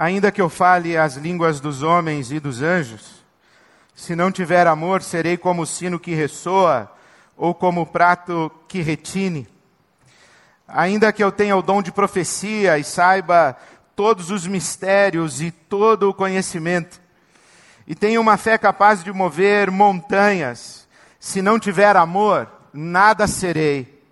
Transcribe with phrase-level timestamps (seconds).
[0.00, 3.22] Ainda que eu fale as línguas dos homens e dos anjos,
[3.94, 6.90] se não tiver amor, serei como o sino que ressoa
[7.36, 9.46] ou como o prato que retine.
[10.66, 13.54] Ainda que eu tenha o dom de profecia e saiba
[13.94, 16.98] todos os mistérios e todo o conhecimento,
[17.86, 24.02] e tenha uma fé capaz de mover montanhas, se não tiver amor, nada serei.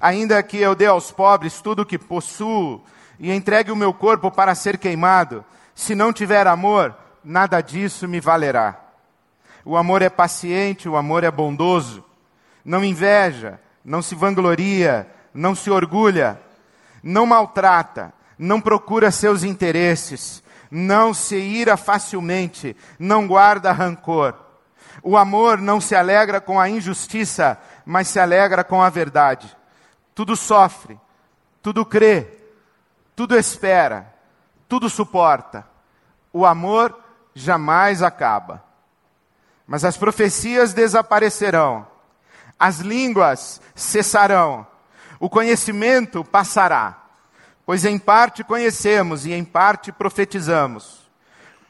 [0.00, 2.82] Ainda que eu dê aos pobres tudo o que possuo,
[3.18, 8.20] e entregue o meu corpo para ser queimado, se não tiver amor, nada disso me
[8.20, 8.80] valerá.
[9.64, 12.04] O amor é paciente, o amor é bondoso,
[12.64, 16.40] não inveja, não se vangloria, não se orgulha,
[17.02, 24.34] não maltrata, não procura seus interesses, não se ira facilmente, não guarda rancor.
[25.02, 29.56] O amor não se alegra com a injustiça, mas se alegra com a verdade.
[30.14, 30.98] Tudo sofre,
[31.62, 32.26] tudo crê,
[33.16, 34.14] tudo espera,
[34.68, 35.66] tudo suporta.
[36.30, 36.96] O amor
[37.34, 38.62] jamais acaba.
[39.66, 41.86] Mas as profecias desaparecerão,
[42.58, 44.66] as línguas cessarão,
[45.18, 47.04] o conhecimento passará,
[47.64, 51.10] pois em parte conhecemos e em parte profetizamos.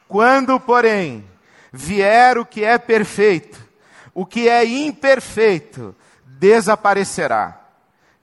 [0.07, 1.27] Quando, porém,
[1.71, 3.65] vier o que é perfeito,
[4.13, 7.61] o que é imperfeito desaparecerá.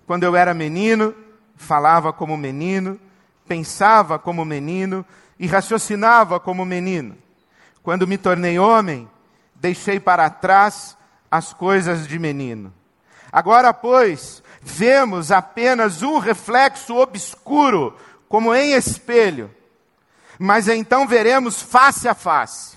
[0.07, 1.15] Quando eu era menino,
[1.57, 3.01] falava como menino,
[3.47, 5.05] pensava como menino
[5.39, 7.17] e raciocinava como menino.
[7.83, 9.09] Quando me tornei homem,
[9.55, 10.97] deixei para trás
[11.31, 12.73] as coisas de menino.
[13.33, 17.97] Agora, pois, vemos apenas um reflexo obscuro,
[18.29, 19.51] como em espelho,
[20.39, 22.77] mas então veremos face a face.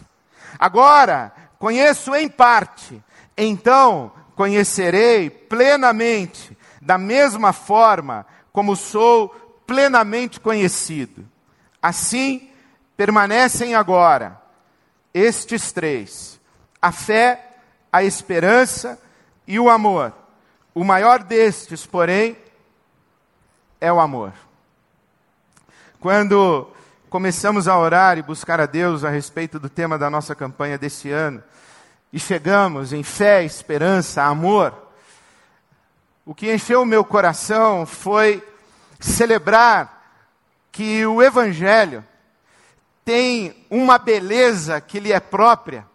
[0.60, 3.04] Agora, conheço em parte,
[3.38, 11.28] então conhecerei plenamente, da mesma forma como sou plenamente conhecido.
[11.82, 12.50] Assim,
[12.96, 14.42] permanecem agora
[15.14, 16.40] estes três:
[16.82, 17.58] a fé,
[17.92, 19.00] a esperança
[19.46, 20.14] e o amor.
[20.74, 22.38] O maior destes, porém,
[23.82, 24.34] é o amor.
[26.00, 26.72] Quando
[27.10, 31.10] começamos a orar e buscar a Deus a respeito do tema da nossa campanha desse
[31.10, 31.44] ano,
[32.14, 34.74] e chegamos em fé, esperança, amor,
[36.26, 38.44] o que encheu o meu coração foi
[39.00, 39.98] celebrar
[40.72, 42.06] que o Evangelho
[43.04, 45.88] tem uma beleza que lhe é própria,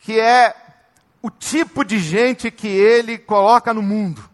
[0.00, 0.54] que é
[1.20, 4.28] o tipo de gente que ele coloca no mundo.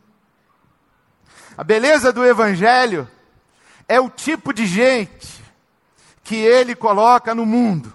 [1.56, 3.08] A beleza do Evangelho
[3.88, 5.42] é o tipo de gente
[6.22, 7.92] que ele coloca no mundo.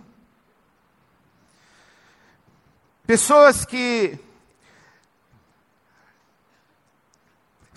[3.06, 4.20] Pessoas que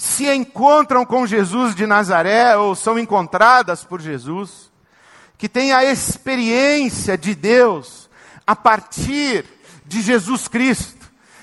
[0.01, 4.73] se encontram com Jesus de Nazaré ou são encontradas por Jesus,
[5.37, 8.09] que têm a experiência de Deus
[8.47, 9.45] a partir
[9.85, 11.00] de Jesus Cristo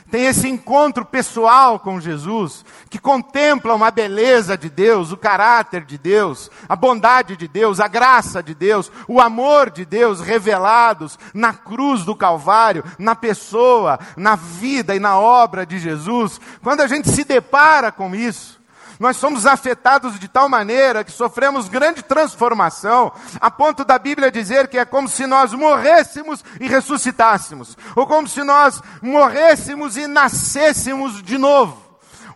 [0.09, 5.97] tem esse encontro pessoal com Jesus, que contemplam a beleza de Deus, o caráter de
[5.97, 11.53] Deus, a bondade de Deus, a graça de Deus, o amor de Deus revelados na
[11.53, 16.39] cruz do Calvário, na pessoa, na vida e na obra de Jesus.
[16.63, 18.56] Quando a gente se depara com isso,
[18.99, 24.67] nós somos afetados de tal maneira que sofremos grande transformação, a ponto da Bíblia dizer
[24.67, 31.21] que é como se nós morrêssemos e ressuscitássemos, ou como se nós morrêssemos e nascêssemos
[31.21, 31.86] de novo.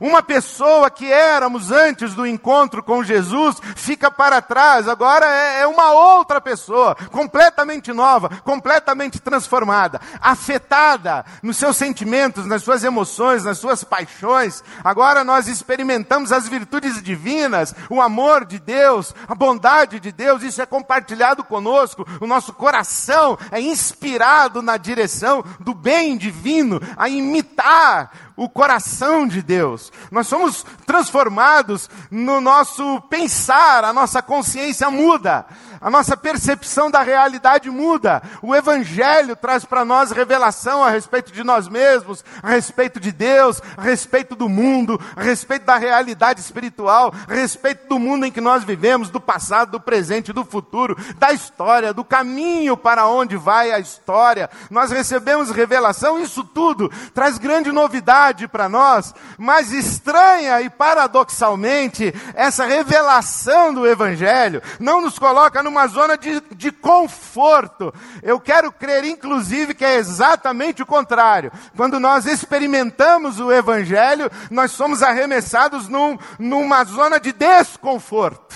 [0.01, 5.67] Uma pessoa que éramos antes do encontro com Jesus fica para trás, agora é, é
[5.67, 13.59] uma outra pessoa, completamente nova, completamente transformada, afetada nos seus sentimentos, nas suas emoções, nas
[13.59, 14.63] suas paixões.
[14.83, 20.63] Agora nós experimentamos as virtudes divinas, o amor de Deus, a bondade de Deus, isso
[20.63, 28.30] é compartilhado conosco, o nosso coração é inspirado na direção do bem divino, a imitar
[28.41, 29.91] o coração de Deus.
[30.09, 35.45] Nós somos transformados no nosso pensar, a nossa consciência muda
[35.81, 38.21] a nossa percepção da realidade muda.
[38.41, 43.59] O Evangelho traz para nós revelação a respeito de nós mesmos, a respeito de Deus,
[43.75, 48.39] a respeito do mundo, a respeito da realidade espiritual, a respeito do mundo em que
[48.39, 53.71] nós vivemos, do passado, do presente, do futuro, da história, do caminho para onde vai
[53.71, 54.51] a história.
[54.69, 62.65] Nós recebemos revelação, isso tudo traz grande novidade para nós, mas estranha e paradoxalmente, essa
[62.65, 67.93] revelação do Evangelho não nos coloca numa zona de, de conforto.
[68.23, 71.51] Eu quero crer, inclusive, que é exatamente o contrário.
[71.75, 78.55] Quando nós experimentamos o Evangelho, nós somos arremessados num, numa zona de desconforto.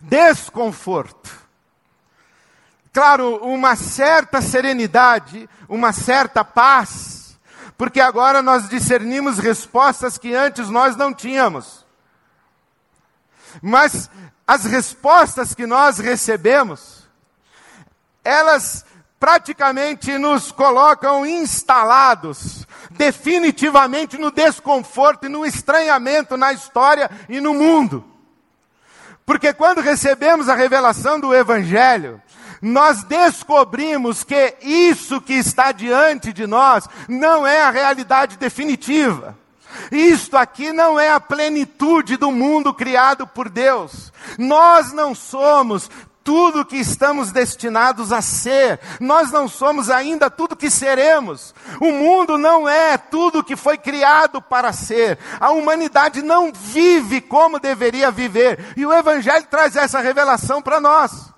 [0.00, 1.38] desconforto.
[2.92, 7.17] Claro, uma certa serenidade, uma certa paz,
[7.78, 11.86] porque agora nós discernimos respostas que antes nós não tínhamos.
[13.62, 14.10] Mas
[14.44, 17.08] as respostas que nós recebemos,
[18.24, 18.84] elas
[19.20, 28.04] praticamente nos colocam instalados definitivamente no desconforto e no estranhamento na história e no mundo.
[29.24, 32.20] Porque quando recebemos a revelação do Evangelho,
[32.60, 39.36] nós descobrimos que isso que está diante de nós não é a realidade definitiva.
[39.92, 44.12] Isto aqui não é a plenitude do mundo criado por Deus.
[44.38, 45.90] Nós não somos
[46.24, 48.78] tudo que estamos destinados a ser.
[49.00, 51.54] Nós não somos ainda tudo que seremos.
[51.80, 55.18] O mundo não é tudo que foi criado para ser.
[55.40, 58.74] A humanidade não vive como deveria viver.
[58.76, 61.32] E o Evangelho traz essa revelação para nós.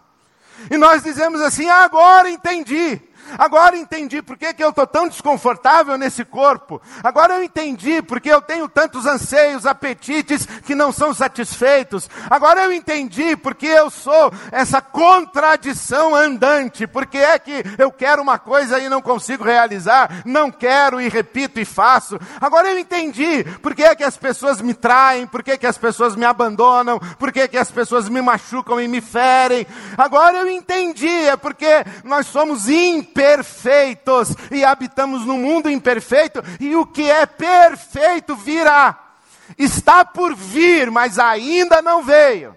[0.70, 3.00] E nós dizemos assim: agora entendi.
[3.38, 6.80] Agora entendi por que, que eu estou tão desconfortável nesse corpo.
[7.02, 12.08] Agora eu entendi porque eu tenho tantos anseios, apetites que não são satisfeitos.
[12.28, 16.86] Agora eu entendi porque eu sou essa contradição andante.
[16.86, 21.60] Porque é que eu quero uma coisa e não consigo realizar, não quero e repito
[21.60, 22.18] e faço.
[22.40, 26.24] Agora eu entendi porque é que as pessoas me traem, porque que as pessoas me
[26.24, 29.66] abandonam, porque que as pessoas me machucam e me ferem.
[29.96, 36.74] Agora eu entendi, é porque nós somos imperfeitos perfeitos e habitamos no mundo imperfeito, e
[36.74, 38.98] o que é perfeito virá.
[39.58, 42.56] Está por vir, mas ainda não veio.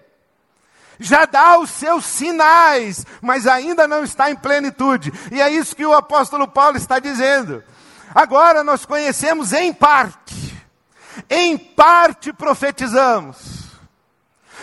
[0.98, 5.12] Já dá os seus sinais, mas ainda não está em plenitude.
[5.30, 7.62] E é isso que o apóstolo Paulo está dizendo.
[8.14, 10.64] Agora nós conhecemos em parte,
[11.28, 13.63] em parte profetizamos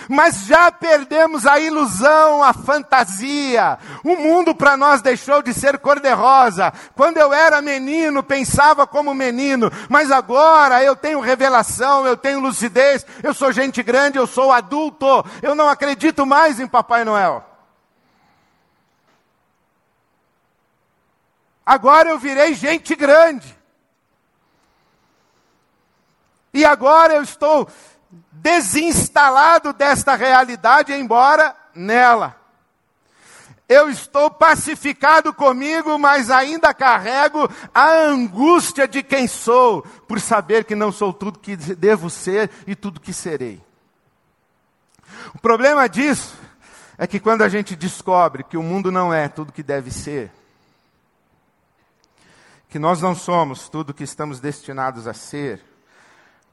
[0.09, 3.77] mas já perdemos a ilusão, a fantasia.
[4.03, 6.73] O mundo para nós deixou de ser cor-de-rosa.
[6.95, 13.05] Quando eu era menino, pensava como menino, mas agora eu tenho revelação, eu tenho lucidez,
[13.23, 17.45] eu sou gente grande, eu sou adulto, eu não acredito mais em Papai Noel.
[21.65, 23.57] Agora eu virei gente grande.
[26.53, 27.69] E agora eu estou
[28.31, 32.35] desinstalado desta realidade, embora nela.
[33.69, 40.75] Eu estou pacificado comigo, mas ainda carrego a angústia de quem sou, por saber que
[40.75, 43.63] não sou tudo que devo ser e tudo que serei.
[45.33, 46.37] O problema disso
[46.97, 50.31] é que quando a gente descobre que o mundo não é tudo que deve ser,
[52.67, 55.70] que nós não somos tudo que estamos destinados a ser,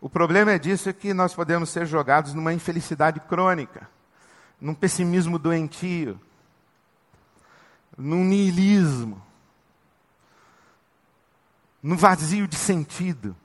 [0.00, 3.89] o problema é disso é que nós podemos ser jogados numa infelicidade crônica,
[4.61, 6.21] num pessimismo doentio,
[7.97, 9.21] num niilismo,
[11.83, 13.37] num vazio de sentido.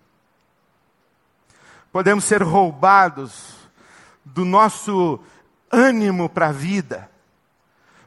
[1.91, 3.55] Podemos ser roubados
[4.23, 5.19] do nosso
[5.71, 7.09] ânimo para a vida.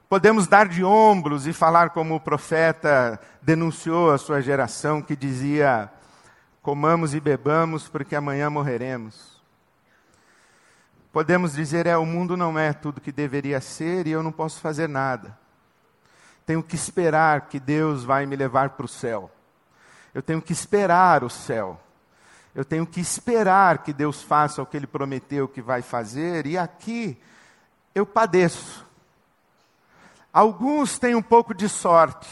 [0.08, 5.90] Podemos dar de ombros e falar como o profeta denunciou a sua geração que dizia:
[6.66, 9.40] comamos e bebamos, porque amanhã morreremos.
[11.12, 14.60] Podemos dizer: é, o mundo não é tudo que deveria ser e eu não posso
[14.60, 15.38] fazer nada.
[16.44, 19.30] Tenho que esperar que Deus vai me levar para o céu.
[20.12, 21.80] Eu tenho que esperar o céu.
[22.52, 26.58] Eu tenho que esperar que Deus faça o que Ele prometeu que vai fazer, e
[26.58, 27.16] aqui
[27.94, 28.84] eu padeço.
[30.32, 32.28] Alguns têm um pouco de sorte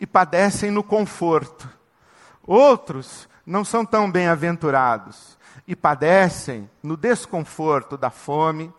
[0.00, 1.68] e padecem no conforto.
[2.46, 8.72] Outros não são tão bem-aventurados e padecem no desconforto da fome,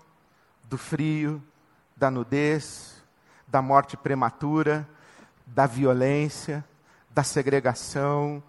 [0.64, 1.42] do frio,
[1.96, 3.04] da nudez,
[3.48, 4.88] da morte prematura,
[5.46, 6.66] da violência,
[7.10, 8.42] da segregação.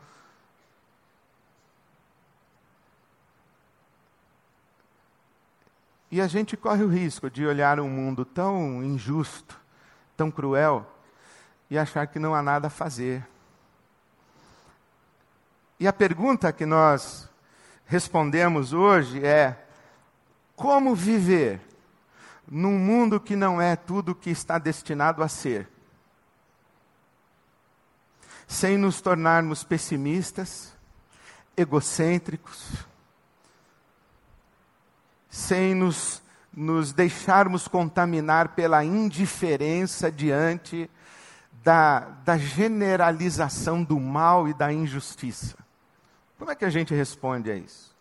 [6.10, 9.60] E a gente corre o risco de olhar um mundo tão injusto,
[10.16, 10.86] tão cruel,
[11.68, 13.26] e achar que não há nada a fazer.
[15.78, 17.28] E a pergunta que nós
[17.86, 19.64] respondemos hoje é:
[20.54, 21.60] como viver
[22.46, 25.68] num mundo que não é tudo o que está destinado a ser?
[28.46, 30.72] Sem nos tornarmos pessimistas,
[31.56, 32.86] egocêntricos,
[35.28, 40.88] sem nos, nos deixarmos contaminar pela indiferença diante
[41.64, 45.63] da, da generalização do mal e da injustiça.
[46.44, 47.96] Como é que a gente responde a isso?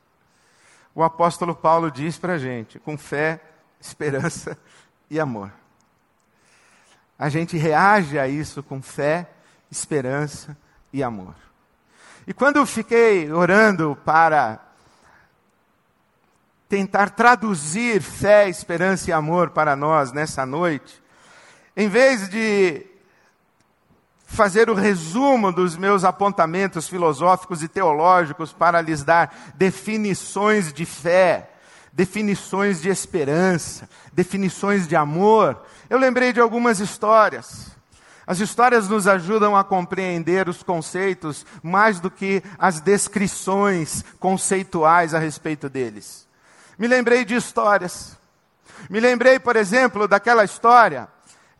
[0.93, 3.39] O apóstolo Paulo diz para a gente: com fé,
[3.79, 4.57] esperança
[5.09, 5.49] e amor.
[7.17, 9.29] A gente reage a isso com fé,
[9.71, 10.57] esperança
[10.91, 11.33] e amor.
[12.27, 14.59] E quando eu fiquei orando para
[16.67, 21.01] tentar traduzir fé, esperança e amor para nós nessa noite,
[21.77, 22.85] em vez de
[24.25, 31.51] fazer o resumo dos meus apontamentos filosóficos e teológicos para lhes dar definições de fé,
[31.91, 37.71] definições de esperança, definições de amor, eu lembrei de algumas histórias.
[38.25, 45.19] As histórias nos ajudam a compreender os conceitos mais do que as descrições conceituais a
[45.19, 46.27] respeito deles.
[46.77, 48.17] Me lembrei de histórias.
[48.89, 51.07] Me lembrei, por exemplo, daquela história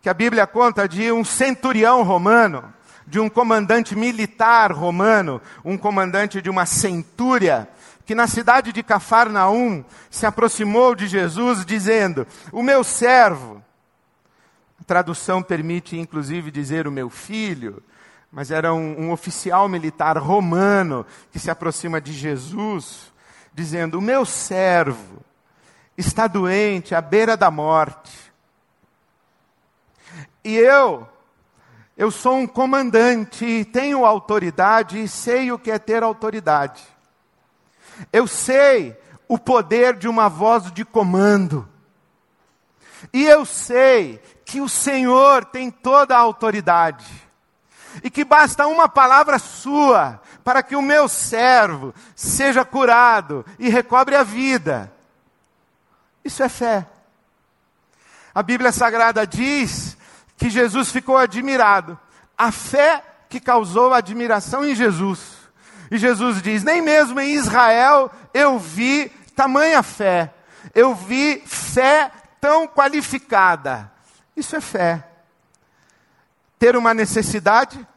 [0.03, 2.73] que a Bíblia conta de um centurião romano,
[3.07, 7.69] de um comandante militar romano, um comandante de uma centúria,
[8.05, 9.81] que na cidade de Cafarnaum
[10.11, 13.63] se aproximou de Jesus dizendo: O meu servo,
[14.77, 17.81] a tradução permite inclusive dizer o meu filho,
[18.29, 23.09] mas era um, um oficial militar romano que se aproxima de Jesus,
[23.53, 25.23] dizendo: O meu servo
[25.97, 28.22] está doente à beira da morte.
[30.43, 31.07] E eu,
[31.95, 36.83] eu sou um comandante tenho autoridade e sei o que é ter autoridade.
[38.11, 38.97] Eu sei
[39.27, 41.67] o poder de uma voz de comando.
[43.11, 47.05] E eu sei que o Senhor tem toda a autoridade.
[48.03, 54.15] E que basta uma palavra sua para que o meu servo seja curado e recobre
[54.15, 54.91] a vida.
[56.23, 56.87] Isso é fé.
[58.33, 59.95] A Bíblia Sagrada diz
[60.43, 61.97] que Jesus ficou admirado.
[62.37, 65.37] A fé que causou admiração em Jesus.
[65.89, 69.07] E Jesus diz: Nem mesmo em Israel eu vi
[69.37, 70.33] tamanha fé.
[70.75, 73.89] Eu vi fé tão qualificada.
[74.35, 75.07] Isso é fé.
[76.59, 77.87] Ter uma necessidade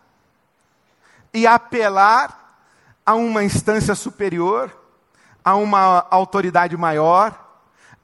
[1.34, 2.62] e apelar
[3.04, 4.70] a uma instância superior,
[5.44, 7.36] a uma autoridade maior,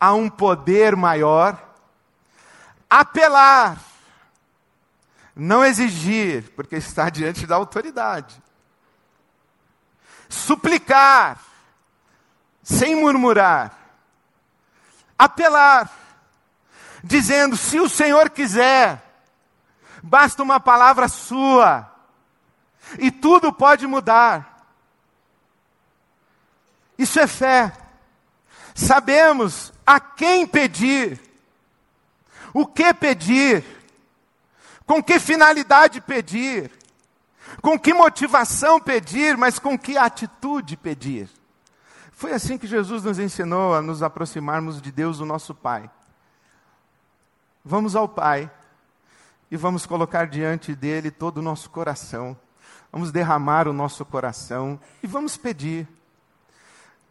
[0.01, 1.57] a um poder maior.
[2.91, 3.92] Apelar
[5.35, 8.43] não exigir, porque está diante da autoridade.
[10.29, 11.39] Suplicar,
[12.63, 13.79] sem murmurar.
[15.19, 15.91] Apelar,
[17.05, 19.03] dizendo: se o Senhor quiser,
[20.03, 21.91] basta uma palavra sua,
[22.99, 24.67] e tudo pode mudar.
[26.99, 27.73] Isso é fé.
[28.75, 31.21] Sabemos a quem pedir,
[32.55, 33.82] o que pedir
[34.87, 36.71] com que finalidade pedir?
[37.61, 41.29] Com que motivação pedir, mas com que atitude pedir?
[42.13, 45.91] Foi assim que Jesus nos ensinou a nos aproximarmos de Deus, o nosso Pai.
[47.65, 48.51] Vamos ao Pai
[49.51, 52.37] e vamos colocar diante dele todo o nosso coração.
[52.93, 55.89] Vamos derramar o nosso coração e vamos pedir.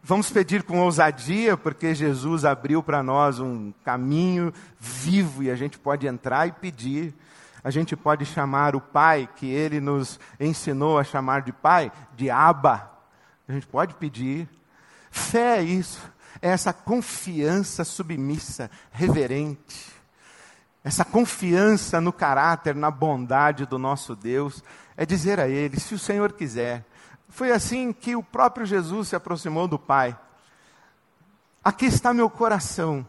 [0.04, 5.78] Vamos pedir com ousadia, porque Jesus abriu para nós um caminho vivo e a gente
[5.78, 7.14] pode entrar e pedir
[7.64, 12.30] a gente pode chamar o Pai, que Ele nos ensinou a chamar de Pai, de
[12.30, 12.92] Abba.
[13.48, 14.50] A gente pode pedir.
[15.12, 16.02] Fé é isso,
[16.42, 19.92] é essa confiança submissa, reverente.
[20.84, 24.64] Essa confiança no caráter, na bondade do nosso Deus,
[24.98, 26.84] é dizer a Ele: se o Senhor quiser.
[27.30, 30.18] Foi assim que o próprio Jesus se aproximou do Pai.
[31.64, 33.08] Aqui está meu coração,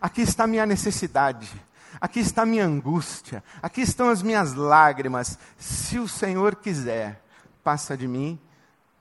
[0.00, 1.52] aqui está minha necessidade
[2.00, 5.38] aqui está minha angústia, aqui estão as minhas lágrimas.
[5.56, 7.22] Se o Senhor quiser,
[7.62, 8.38] passa de mim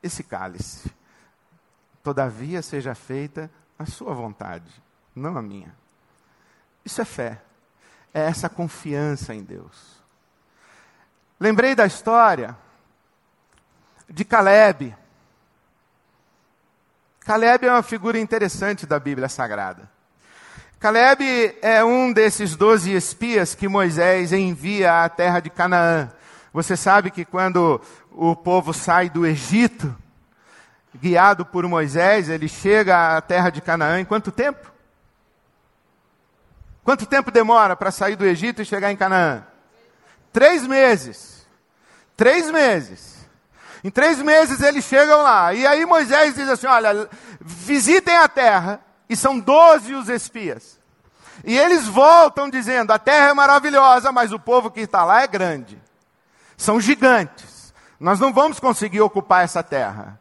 [0.01, 0.91] esse cálice.
[2.03, 4.69] Todavia seja feita a sua vontade,
[5.15, 5.73] não a minha.
[6.83, 7.41] Isso é fé,
[8.13, 10.03] é essa confiança em Deus.
[11.39, 12.57] Lembrei da história
[14.09, 14.95] de Caleb.
[17.21, 19.89] Caleb é uma figura interessante da Bíblia Sagrada.
[20.83, 26.11] Caleb é um desses doze espias que Moisés envia à terra de Canaã.
[26.51, 27.79] Você sabe que quando
[28.11, 29.95] o povo sai do Egito,
[30.93, 34.73] guiado por Moisés, ele chega à terra de Canaã em quanto tempo?
[36.83, 39.41] Quanto tempo demora para sair do Egito e chegar em Canaã?
[40.33, 41.47] Três meses.
[42.17, 43.25] Três meses.
[43.85, 45.53] Em três meses eles chegam lá.
[45.53, 47.07] E aí Moisés diz assim: olha,
[47.39, 48.81] visitem a terra
[49.13, 50.79] e são doze os espias.
[51.43, 55.27] E eles voltam dizendo: a terra é maravilhosa, mas o povo que está lá é
[55.27, 55.81] grande.
[56.57, 57.73] São gigantes.
[57.99, 60.19] Nós não vamos conseguir ocupar essa terra.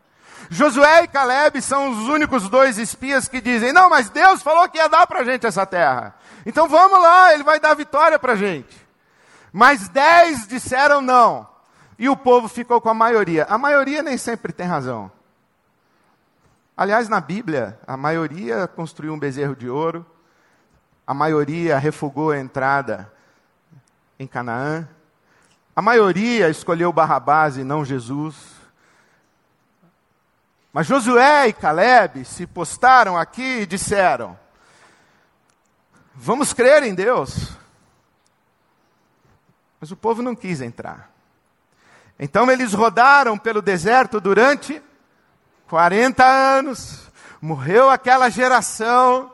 [0.51, 4.79] Josué e Caleb são os únicos dois espias que dizem: Não, mas Deus falou que
[4.79, 6.15] ia dar para a gente essa terra.
[6.45, 8.87] Então vamos lá, Ele vai dar vitória para a gente.
[9.53, 11.49] Mas dez disseram não.
[11.99, 13.47] E o povo ficou com a maioria.
[13.49, 15.11] A maioria nem sempre tem razão.
[16.77, 20.07] Aliás, na Bíblia, a maioria construiu um bezerro de ouro,
[21.07, 23.13] a maioria refugou a entrada
[24.19, 24.89] em Canaã,
[25.77, 28.37] a maioria escolheu Barrabás e não Jesus.
[30.73, 34.39] Mas Josué e Caleb se postaram aqui e disseram:
[36.15, 37.57] Vamos crer em Deus.
[39.81, 41.11] Mas o povo não quis entrar.
[42.19, 44.81] Então eles rodaram pelo deserto durante
[45.73, 46.99] 40 anos.
[47.41, 49.33] Morreu aquela geração.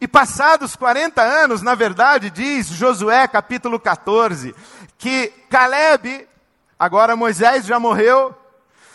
[0.00, 4.54] E passados 40 anos, na verdade, diz Josué capítulo 14,
[4.96, 6.26] que Caleb,
[6.78, 8.34] agora Moisés já morreu,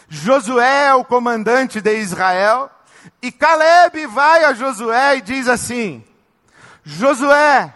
[0.08, 2.72] Josué é o comandante de Israel,
[3.22, 6.03] e Caleb vai a Josué e diz assim:
[6.84, 7.72] Josué,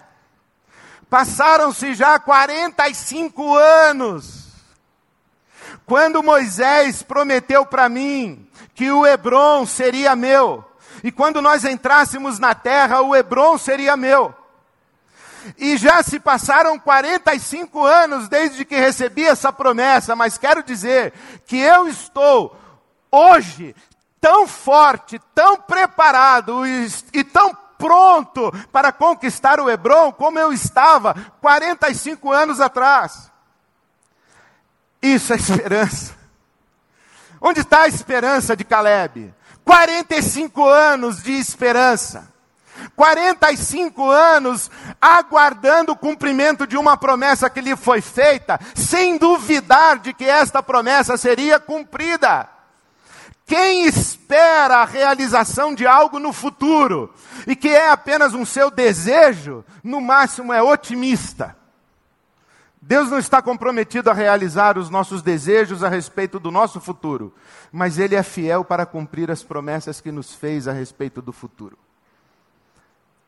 [1.08, 4.48] passaram-se já 45 anos,
[5.86, 10.64] quando Moisés prometeu para mim que o Hebron seria meu,
[11.04, 14.34] e quando nós entrássemos na terra, o Hebron seria meu.
[15.58, 21.14] E já se passaram 45 anos desde que recebi essa promessa, mas quero dizer
[21.46, 22.58] que eu estou
[23.12, 23.76] hoje
[24.22, 31.14] tão forte, tão preparado e, e tão pronto para conquistar o Hebron como eu estava
[31.42, 33.30] 45 anos atrás.
[35.02, 36.23] Isso é esperança.
[37.46, 39.34] Onde está a esperança de Caleb?
[39.66, 42.32] 45 anos de esperança.
[42.96, 44.72] 45 anos
[45.02, 50.64] aguardando o cumprimento de uma promessa que lhe foi feita, sem duvidar de que esta
[50.64, 52.48] promessa seria cumprida.
[53.46, 57.14] Quem espera a realização de algo no futuro
[57.46, 61.58] e que é apenas um seu desejo, no máximo é otimista.
[62.86, 67.34] Deus não está comprometido a realizar os nossos desejos a respeito do nosso futuro,
[67.72, 71.78] mas Ele é fiel para cumprir as promessas que nos fez a respeito do futuro.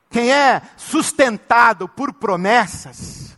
[0.10, 3.38] Quem é sustentado por promessas,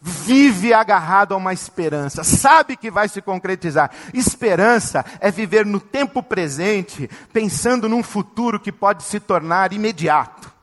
[0.00, 3.92] vive agarrado a uma esperança, sabe que vai se concretizar.
[4.12, 10.53] Esperança é viver no tempo presente, pensando num futuro que pode se tornar imediato.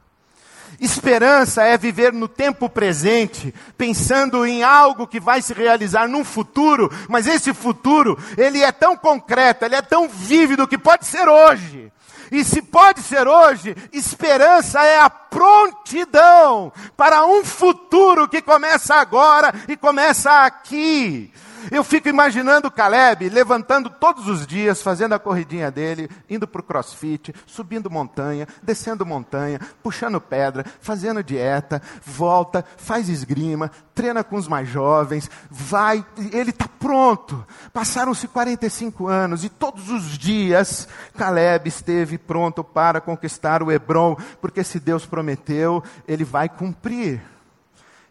[0.82, 6.91] Esperança é viver no tempo presente, pensando em algo que vai se realizar num futuro,
[7.08, 11.91] mas esse futuro, ele é tão concreto, ele é tão vívido que pode ser hoje.
[12.32, 19.54] E se pode ser hoje, esperança é a prontidão para um futuro que começa agora
[19.67, 21.32] e começa aqui.
[21.69, 26.63] Eu fico imaginando Caleb levantando todos os dias, fazendo a corridinha dele, indo para o
[26.63, 34.47] crossfit, subindo montanha, descendo montanha, puxando pedra, fazendo dieta, volta, faz esgrima, treina com os
[34.47, 37.45] mais jovens, vai, ele está pronto.
[37.74, 44.63] Passaram-se 45 anos e todos os dias Caleb esteve pronto para conquistar o Hebron, porque
[44.63, 47.21] se Deus prometeu, ele vai cumprir.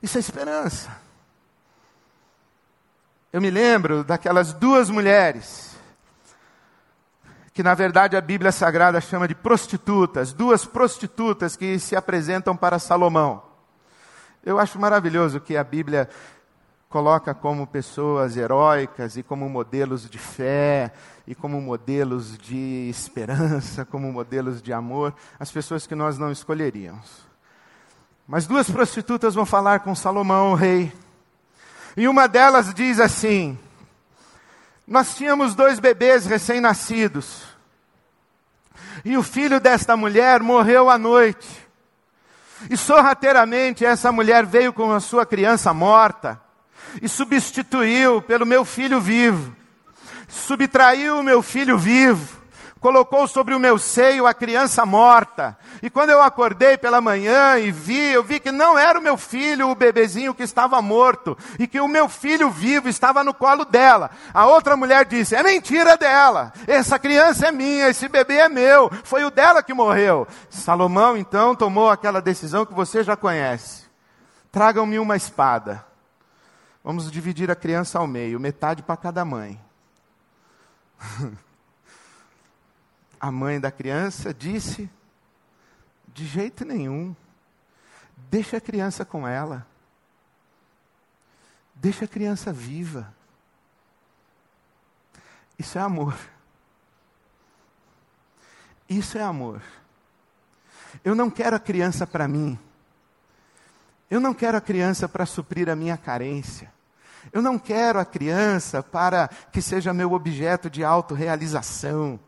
[0.03, 1.10] Isso é esperança.
[3.33, 5.77] Eu me lembro daquelas duas mulheres,
[7.55, 12.81] que na verdade a Bíblia Sagrada chama de prostitutas, duas prostitutas que se apresentam para
[12.81, 13.41] Salomão.
[14.45, 16.09] Eu acho maravilhoso que a Bíblia
[16.89, 20.93] coloca como pessoas heróicas e como modelos de fé
[21.25, 27.25] e como modelos de esperança, como modelos de amor, as pessoas que nós não escolheríamos.
[28.27, 30.93] Mas duas prostitutas vão falar com Salomão, o rei.
[31.97, 33.59] E uma delas diz assim:
[34.87, 37.43] Nós tínhamos dois bebês recém-nascidos.
[39.05, 41.49] E o filho desta mulher morreu à noite.
[42.69, 46.41] E sorrateiramente essa mulher veio com a sua criança morta
[47.01, 49.57] e substituiu pelo meu filho vivo.
[50.29, 52.40] Subtraiu o meu filho vivo
[52.81, 55.57] colocou sobre o meu seio a criança morta.
[55.83, 59.19] E quando eu acordei pela manhã e vi, eu vi que não era o meu
[59.19, 63.65] filho, o bebezinho que estava morto, e que o meu filho vivo estava no colo
[63.65, 64.11] dela.
[64.33, 68.91] A outra mulher disse: É mentira dela, essa criança é minha, esse bebê é meu,
[69.05, 70.27] foi o dela que morreu.
[70.49, 73.85] Salomão então tomou aquela decisão que você já conhece:
[74.51, 75.85] tragam-me uma espada.
[76.83, 79.61] Vamos dividir a criança ao meio, metade para cada mãe.
[83.21, 84.91] a mãe da criança disse:
[86.09, 87.15] de jeito nenhum,
[88.17, 89.67] deixa a criança com ela,
[91.75, 93.13] deixa a criança viva.
[95.59, 96.19] Isso é amor.
[98.89, 99.63] Isso é amor.
[101.05, 102.59] Eu não quero a criança para mim.
[104.11, 106.73] Eu não quero a criança para suprir a minha carência.
[107.33, 112.19] Eu não quero a criança para que seja meu objeto de autorrealização.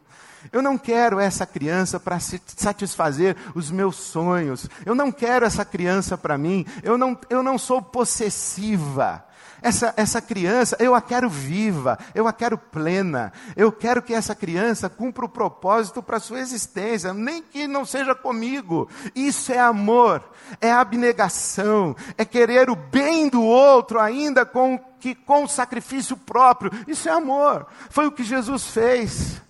[0.50, 4.68] Eu não quero essa criança para satisfazer os meus sonhos.
[4.85, 6.66] Eu não quero essa criança para mim.
[6.83, 9.24] Eu não, eu não sou possessiva.
[9.62, 13.33] Essa, essa criança, eu a quero viva, eu a quero plena.
[13.55, 17.85] Eu quero que essa criança cumpra o propósito para a sua existência, nem que não
[17.85, 18.88] seja comigo.
[19.14, 20.24] Isso é amor,
[20.61, 26.72] é abnegação, é querer o bem do outro ainda com, que, com o sacrifício próprio.
[26.88, 27.68] Isso é amor.
[27.88, 29.40] Foi o que Jesus fez.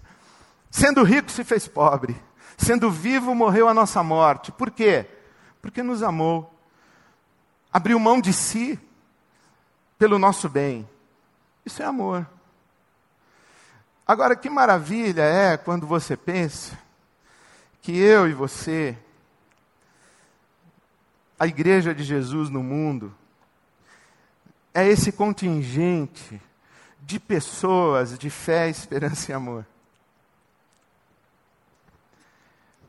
[0.72, 2.16] Sendo rico, se fez pobre.
[2.56, 4.50] Sendo vivo, morreu a nossa morte.
[4.50, 5.06] Por quê?
[5.60, 6.50] Porque nos amou.
[7.70, 8.80] Abriu mão de si
[9.98, 10.88] pelo nosso bem.
[11.64, 12.26] Isso é amor.
[14.06, 16.78] Agora, que maravilha é quando você pensa
[17.82, 18.96] que eu e você,
[21.38, 23.14] a igreja de Jesus no mundo,
[24.72, 26.40] é esse contingente
[26.98, 29.66] de pessoas de fé, esperança e amor.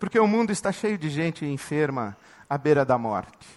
[0.03, 2.17] Porque o mundo está cheio de gente enferma
[2.49, 3.47] à beira da morte.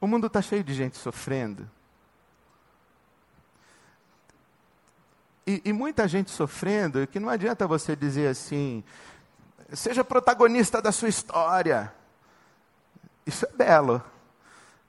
[0.00, 1.70] O mundo está cheio de gente sofrendo.
[5.46, 8.82] E, e, muita gente sofrendo, que não adianta você dizer assim,
[9.74, 11.92] seja protagonista da sua história.
[13.26, 14.02] Isso é belo.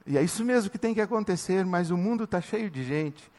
[0.06, 3.30] E é isso mesmo que tem que acontecer, mas o mundo está cheio de gente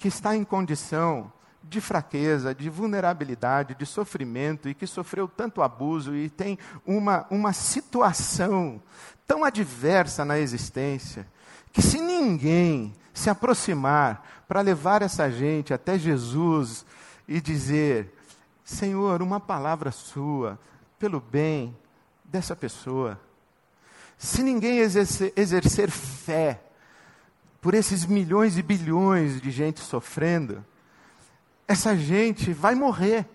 [0.00, 6.14] que está em condição de fraqueza, de vulnerabilidade, de sofrimento e que sofreu tanto abuso
[6.14, 8.80] e tem uma, uma situação
[9.26, 11.26] tão adversa na existência,
[11.72, 16.86] que se ninguém se aproximar para levar essa gente até Jesus
[17.26, 18.14] e dizer:
[18.64, 20.58] Senhor, uma palavra sua
[20.98, 21.76] pelo bem
[22.24, 23.20] dessa pessoa.
[24.16, 26.60] Se ninguém exercer, exercer fé
[27.60, 30.64] por esses milhões e bilhões de gente sofrendo,
[31.68, 33.28] essa gente vai morrer.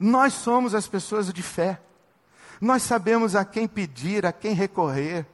[0.00, 1.78] Nós somos as pessoas de fé.
[2.60, 5.26] Nós sabemos a quem pedir, a quem recorrer.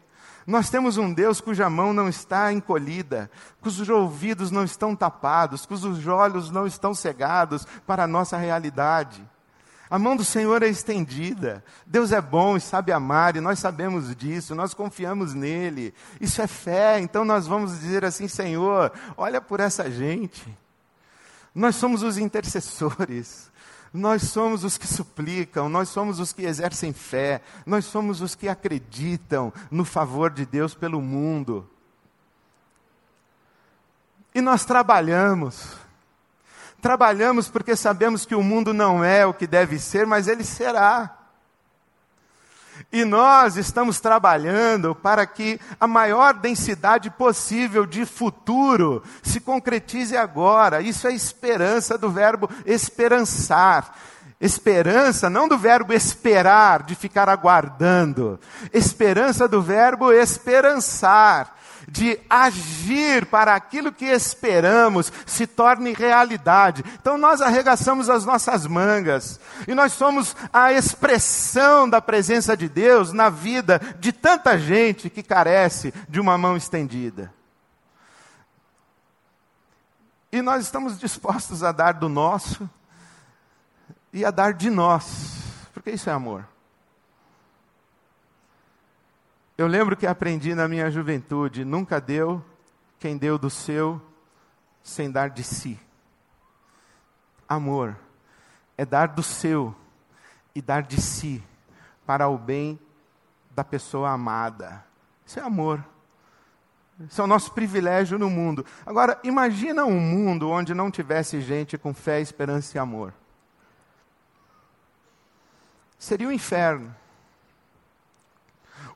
[0.44, 6.04] Nós temos um Deus cuja mão não está encolhida, cujos ouvidos não estão tapados, cujos
[6.08, 9.24] olhos não estão cegados para a nossa realidade.
[9.88, 11.64] A mão do Senhor é estendida.
[11.86, 15.94] Deus é bom e sabe amar, e nós sabemos disso, nós confiamos nele.
[16.20, 20.56] Isso é fé, então nós vamos dizer assim: Senhor, olha por essa gente.
[21.54, 23.50] Nós somos os intercessores.
[23.92, 28.48] Nós somos os que suplicam, nós somos os que exercem fé, nós somos os que
[28.48, 31.68] acreditam no favor de Deus pelo mundo.
[34.32, 35.76] E nós trabalhamos.
[36.80, 41.18] Trabalhamos porque sabemos que o mundo não é o que deve ser, mas ele será.
[42.92, 50.80] E nós estamos trabalhando para que a maior densidade possível de futuro se concretize agora.
[50.80, 53.94] Isso é esperança do verbo esperançar.
[54.40, 58.40] Esperança não do verbo esperar, de ficar aguardando.
[58.72, 61.59] Esperança do verbo esperançar
[61.90, 66.84] de agir para aquilo que esperamos se torne realidade.
[67.00, 73.12] Então nós arregaçamos as nossas mangas e nós somos a expressão da presença de Deus
[73.12, 77.32] na vida de tanta gente que carece de uma mão estendida.
[80.32, 82.70] E nós estamos dispostos a dar do nosso
[84.12, 85.42] e a dar de nós,
[85.74, 86.46] porque isso é amor.
[89.60, 92.42] Eu lembro que aprendi na minha juventude: nunca deu
[92.98, 94.00] quem deu do seu
[94.82, 95.78] sem dar de si.
[97.46, 97.94] Amor
[98.78, 99.76] é dar do seu
[100.54, 101.44] e dar de si
[102.06, 102.80] para o bem
[103.50, 104.82] da pessoa amada.
[105.26, 105.84] Isso é amor.
[106.98, 108.64] Isso é o nosso privilégio no mundo.
[108.86, 113.12] Agora, imagina um mundo onde não tivesse gente com fé, esperança e amor.
[115.98, 116.96] Seria um inferno.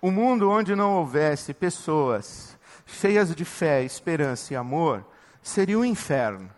[0.05, 5.03] Um mundo onde não houvesse pessoas cheias de fé, esperança e amor
[5.41, 6.51] seria um inferno.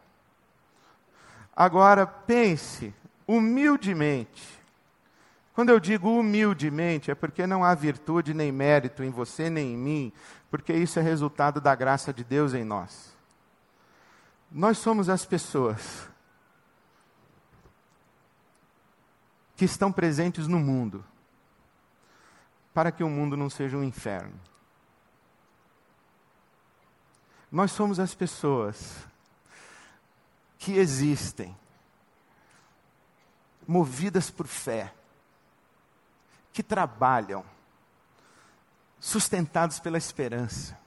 [1.54, 2.92] Agora pense
[3.24, 4.60] humildemente.
[5.54, 9.76] Quando eu digo humildemente, é porque não há virtude nem mérito em você nem em
[9.76, 10.12] mim,
[10.50, 13.16] porque isso é resultado da graça de Deus em nós.
[14.50, 16.08] Nós somos as pessoas
[19.54, 21.04] que estão presentes no mundo
[22.76, 24.38] para que o mundo não seja um inferno.
[27.50, 28.98] Nós somos as pessoas
[30.58, 31.56] que existem
[33.66, 34.92] movidas por fé,
[36.52, 37.46] que trabalham,
[39.00, 40.78] sustentados pela esperança,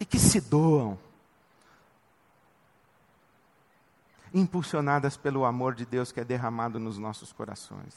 [0.00, 0.98] e que se doam,
[4.34, 7.94] impulsionadas pelo amor de Deus que é derramado nos nossos corações.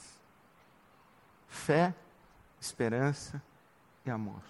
[1.48, 1.92] Fé,
[2.60, 3.42] esperança
[4.04, 4.42] e amor.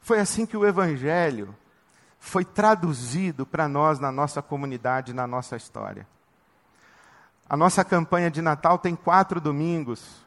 [0.00, 1.54] Foi assim que o Evangelho
[2.18, 6.06] foi traduzido para nós na nossa comunidade, na nossa história.
[7.48, 10.24] A nossa campanha de Natal tem quatro domingos,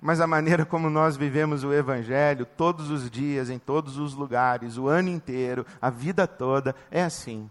[0.00, 4.76] mas a maneira como nós vivemos o Evangelho, todos os dias, em todos os lugares,
[4.76, 7.48] o ano inteiro, a vida toda, é assim.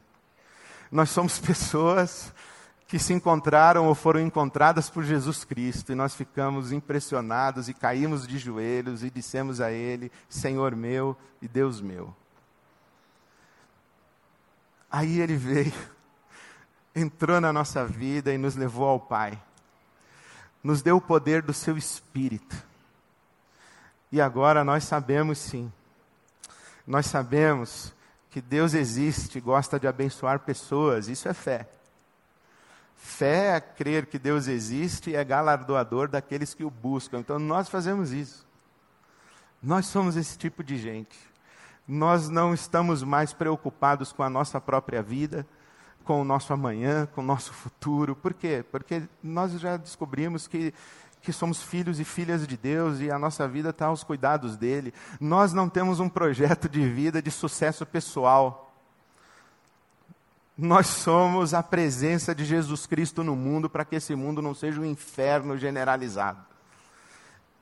[0.91, 2.33] Nós somos pessoas
[2.87, 8.27] que se encontraram ou foram encontradas por Jesus Cristo e nós ficamos impressionados e caímos
[8.27, 12.15] de joelhos e dissemos a Ele: Senhor meu e Deus meu.
[14.91, 15.73] Aí Ele veio,
[16.95, 19.41] entrou na nossa vida e nos levou ao Pai,
[20.63, 22.55] nos deu o poder do Seu Espírito.
[24.11, 25.71] E agora nós sabemos sim,
[26.85, 27.91] nós sabemos
[28.29, 31.67] que Deus existe, gosta de abençoar pessoas, isso é fé.
[33.05, 37.19] Fé é crer que Deus existe e é galardoador daqueles que o buscam.
[37.19, 38.45] Então nós fazemos isso.
[39.61, 41.15] Nós somos esse tipo de gente.
[41.87, 45.45] Nós não estamos mais preocupados com a nossa própria vida,
[46.03, 48.15] com o nosso amanhã, com o nosso futuro.
[48.15, 48.65] Por quê?
[48.71, 50.73] Porque nós já descobrimos que
[51.21, 54.93] que somos filhos e filhas de Deus e a nossa vida está aos cuidados dele.
[55.19, 58.64] Nós não temos um projeto de vida de sucesso pessoal.
[60.57, 64.79] Nós somos a presença de Jesus Cristo no mundo para que esse mundo não seja
[64.79, 66.39] um inferno generalizado.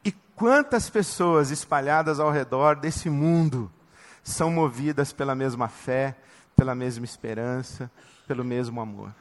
[0.05, 3.71] E quantas pessoas espalhadas ao redor desse mundo
[4.23, 6.15] são movidas pela mesma fé,
[6.55, 7.89] pela mesma esperança,
[8.27, 9.11] pelo mesmo amor?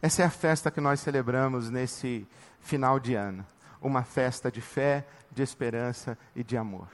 [0.00, 2.26] Essa é a festa que nós celebramos nesse
[2.60, 3.46] final de ano.
[3.80, 6.88] Uma festa de fé, de esperança e de amor.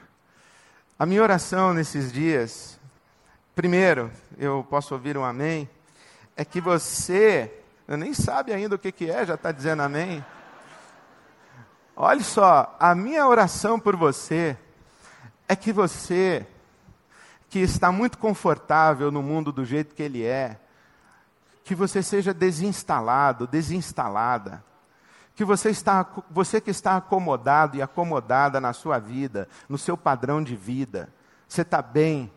[0.99, 2.79] A minha oração nesses dias,
[3.55, 5.69] primeiro, eu posso ouvir um amém?
[6.39, 7.53] É que você,
[7.89, 10.25] nem sabe ainda o que, que é, já está dizendo amém.
[11.97, 14.57] Olha só, a minha oração por você
[15.49, 16.47] é que você,
[17.51, 20.61] que está muito confortável no mundo do jeito que ele é,
[21.65, 24.65] que você seja desinstalado, desinstalada.
[25.35, 30.41] Que você, está, você que está acomodado e acomodada na sua vida, no seu padrão
[30.41, 31.13] de vida,
[31.49, 32.33] você está bem,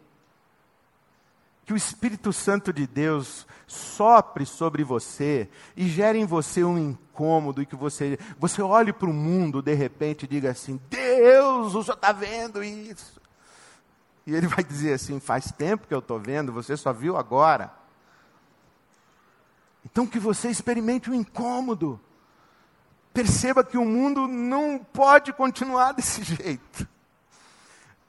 [1.66, 7.62] que o Espírito Santo de Deus sopre sobre você e gere em você um incômodo
[7.62, 11.84] e que você, você olhe para o mundo de repente e diga assim: Deus, o
[11.84, 13.22] senhor está vendo isso?
[14.26, 17.72] E ele vai dizer assim: faz tempo que eu estou vendo, você só viu agora.
[19.86, 22.00] Então que você experimente o um incômodo.
[23.14, 26.88] Perceba que o mundo não pode continuar desse jeito.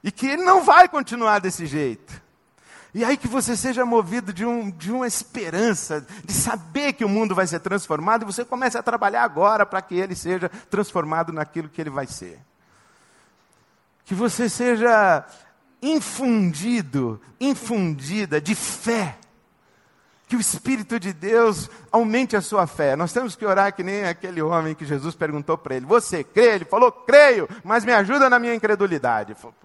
[0.03, 2.22] E que ele não vai continuar desse jeito.
[2.93, 7.09] E aí que você seja movido de, um, de uma esperança, de saber que o
[7.09, 11.33] mundo vai ser transformado, e você comece a trabalhar agora para que ele seja transformado
[11.33, 12.39] naquilo que ele vai ser.
[14.05, 15.25] Que você seja
[15.81, 19.17] infundido, infundida de fé.
[20.27, 22.95] Que o Espírito de Deus aumente a sua fé.
[22.95, 26.55] Nós temos que orar que nem aquele homem que Jesus perguntou para ele: Você crê?
[26.55, 29.35] Ele falou: Creio, mas me ajuda na minha incredulidade.
[29.35, 29.55] Falou,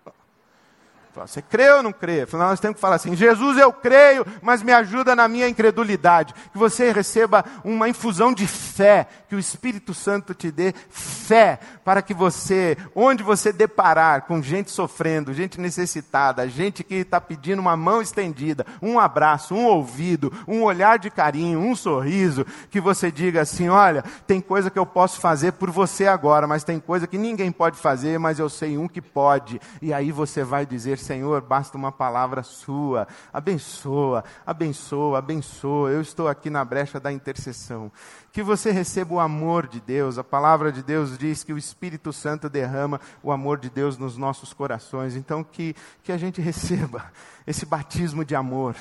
[1.26, 2.26] você crê ou não crê?
[2.32, 6.34] Nós temos que falar assim: Jesus, eu creio, mas me ajuda na minha incredulidade.
[6.52, 12.02] Que você receba uma infusão de fé, que o Espírito Santo te dê fé, para
[12.02, 17.76] que você, onde você deparar com gente sofrendo, gente necessitada, gente que está pedindo uma
[17.76, 23.42] mão estendida, um abraço, um ouvido, um olhar de carinho, um sorriso, que você diga
[23.42, 27.18] assim: olha, tem coisa que eu posso fazer por você agora, mas tem coisa que
[27.18, 29.60] ninguém pode fazer, mas eu sei um que pode.
[29.80, 33.08] E aí você vai dizer Senhor, basta uma palavra sua.
[33.32, 35.90] Abençoa, abençoa, abençoa.
[35.90, 37.90] Eu estou aqui na brecha da intercessão.
[38.30, 40.18] Que você receba o amor de Deus.
[40.18, 44.18] A palavra de Deus diz que o Espírito Santo derrama o amor de Deus nos
[44.18, 45.16] nossos corações.
[45.16, 47.10] Então, que, que a gente receba
[47.46, 48.76] esse batismo de amor,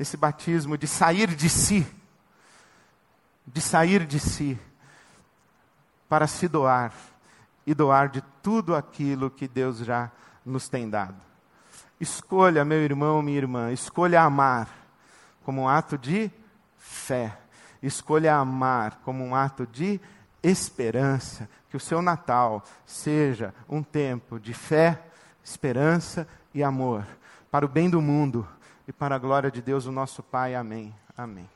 [0.00, 1.86] esse batismo de sair de si,
[3.46, 4.58] de sair de si,
[6.08, 6.92] para se doar
[7.64, 10.10] e doar de tudo aquilo que Deus já
[10.44, 11.31] nos tem dado.
[12.02, 14.68] Escolha, meu irmão, minha irmã, escolha amar
[15.44, 16.32] como um ato de
[16.76, 17.38] fé.
[17.80, 20.00] Escolha amar como um ato de
[20.42, 21.48] esperança.
[21.70, 25.00] Que o seu Natal seja um tempo de fé,
[25.44, 27.06] esperança e amor,
[27.52, 28.48] para o bem do mundo
[28.88, 30.56] e para a glória de Deus, o nosso Pai.
[30.56, 30.92] Amém.
[31.16, 31.48] Amém.